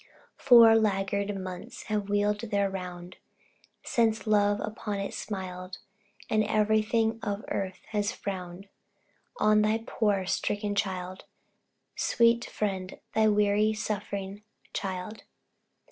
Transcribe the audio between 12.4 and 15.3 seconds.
friend, Thy weary, suffering child.